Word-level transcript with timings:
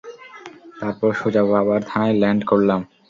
তারপর 0.79 1.09
সোজা 1.13 1.43
বাবার 1.45 1.81
থানায় 1.89 2.15
ল্যান্ড 2.21 2.41
করলাম। 2.49 2.81